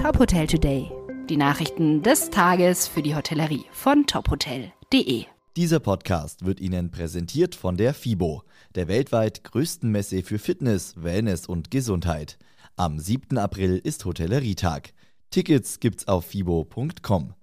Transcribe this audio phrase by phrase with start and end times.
[0.00, 0.90] Top Hotel Today.
[1.28, 5.26] Die Nachrichten des Tages für die Hotellerie von tophotel.de.
[5.58, 8.42] Dieser Podcast wird Ihnen präsentiert von der FIBO,
[8.74, 12.38] der weltweit größten Messe für Fitness, Wellness und Gesundheit.
[12.76, 13.36] Am 7.
[13.36, 14.94] April ist Hotellerietag.
[15.28, 17.34] Tickets gibt's auf fibo.com.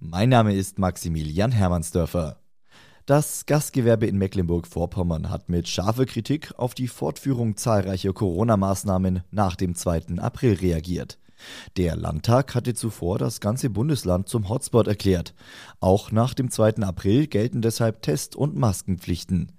[0.00, 2.40] Mein Name ist Maximilian Hermannsdörfer.
[3.06, 9.76] Das Gastgewerbe in Mecklenburg-Vorpommern hat mit scharfer Kritik auf die Fortführung zahlreicher Corona-Maßnahmen nach dem
[9.76, 10.18] 2.
[10.18, 11.20] April reagiert.
[11.76, 15.34] Der Landtag hatte zuvor das ganze Bundesland zum Hotspot erklärt.
[15.80, 16.76] Auch nach dem 2.
[16.78, 19.52] April gelten deshalb Test- und Maskenpflichten.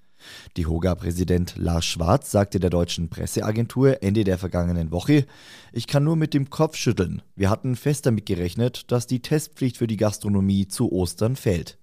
[0.57, 5.25] DEHOGA-Präsident Lars Schwarz sagte der deutschen Presseagentur Ende der vergangenen Woche,
[5.73, 7.21] ich kann nur mit dem Kopf schütteln.
[7.35, 11.77] Wir hatten fest damit gerechnet, dass die Testpflicht für die Gastronomie zu Ostern fällt.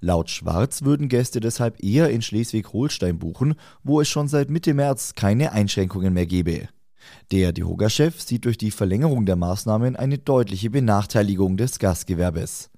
[0.00, 3.54] Laut Schwarz würden Gäste deshalb eher in Schleswig-Holstein buchen,
[3.84, 6.68] wo es schon seit Mitte März keine Einschränkungen mehr gebe.
[7.32, 12.70] Der DEHOGA-Chef sieht durch die Verlängerung der Maßnahmen eine deutliche Benachteiligung des Gastgewerbes.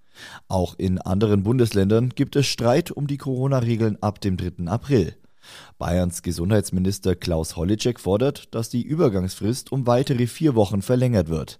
[0.49, 4.66] Auch in anderen Bundesländern gibt es Streit um die Corona-Regeln ab dem 3.
[4.66, 5.16] April.
[5.79, 11.59] Bayerns Gesundheitsminister Klaus Holleczek fordert, dass die Übergangsfrist um weitere vier Wochen verlängert wird.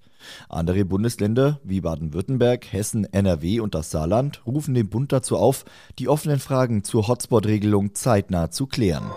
[0.49, 5.65] Andere Bundesländer wie Baden-Württemberg, Hessen, NRW und das Saarland rufen den Bund dazu auf,
[5.99, 9.11] die offenen Fragen zur Hotspot-Regelung zeitnah zu klären.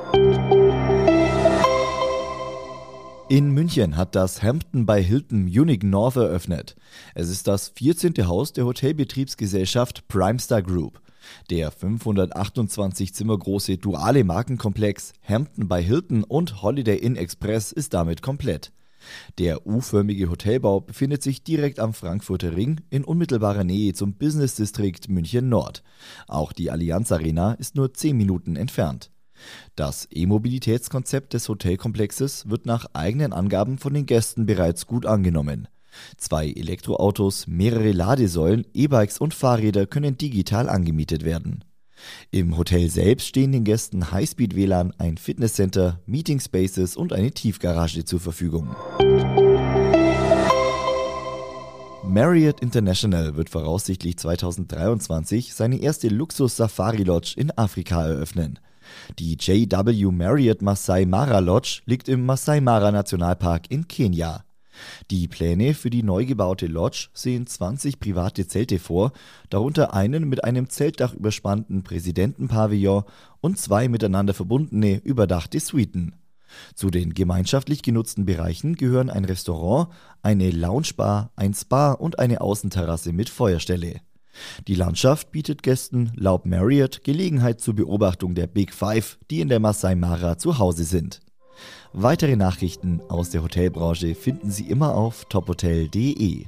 [3.28, 6.76] In München hat das Hampton bei Hilton Munich North eröffnet.
[7.16, 8.14] Es ist das 14.
[8.28, 11.02] Haus der Hotelbetriebsgesellschaft Primestar Group.
[11.50, 18.22] Der 528 Zimmer große duale Markenkomplex Hampton bei Hilton und Holiday Inn Express ist damit
[18.22, 18.72] komplett.
[19.40, 25.02] Der U-förmige Hotelbau befindet sich direkt am Frankfurter Ring in unmittelbarer Nähe zum Business District
[25.10, 25.82] München Nord.
[26.28, 29.10] Auch die Allianz Arena ist nur 10 Minuten entfernt.
[29.76, 35.68] Das E-Mobilitätskonzept des Hotelkomplexes wird nach eigenen Angaben von den Gästen bereits gut angenommen.
[36.18, 41.64] Zwei Elektroautos, mehrere Ladesäulen, E-Bikes und Fahrräder können digital angemietet werden.
[42.32, 48.20] Im Hotel selbst stehen den Gästen Highspeed-WLAN, ein Fitnesscenter, Meeting Spaces und eine Tiefgarage zur
[48.20, 48.76] Verfügung.
[52.04, 58.60] Marriott International wird voraussichtlich 2023 seine erste Luxus-Safari-Lodge in Afrika eröffnen.
[59.20, 64.44] Die JW Marriott Masai Mara Lodge liegt im Masai Mara Nationalpark in Kenia.
[65.10, 69.12] Die Pläne für die neu gebaute Lodge sehen 20 private Zelte vor,
[69.50, 73.04] darunter einen mit einem Zeltdach überspannten Präsidentenpavillon
[73.42, 76.16] und zwei miteinander verbundene überdachte Suiten.
[76.74, 79.90] Zu den gemeinschaftlich genutzten Bereichen gehören ein Restaurant,
[80.22, 84.02] eine Loungebar, ein Spa und eine Außenterrasse mit Feuerstelle.
[84.68, 89.60] Die Landschaft bietet Gästen laut Marriott Gelegenheit zur Beobachtung der Big Five, die in der
[89.60, 91.20] Masai Mara zu Hause sind.
[91.94, 96.48] Weitere Nachrichten aus der Hotelbranche finden Sie immer auf tophotel.de.